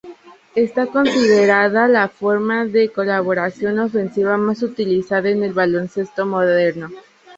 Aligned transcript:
Está 0.55 0.87
considerada 0.87 1.87
la 1.87 2.07
forma 2.09 2.65
de 2.65 2.89
colaboración 2.91 3.77
ofensiva 3.77 4.35
más 4.35 4.63
utilizada 4.63 5.29
en 5.29 5.43
el 5.43 5.53
baloncesto 5.53 6.25
moderno. 6.25 6.89